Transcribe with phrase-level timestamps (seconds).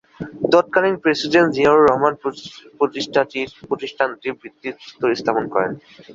[0.53, 2.13] তৎকালীন প্রেসিডেন্ট জিয়াউর রহমান
[3.69, 5.71] প্রতিষ্ঠানটির ভিত্তিপ্রস্তর স্থাপন করেন।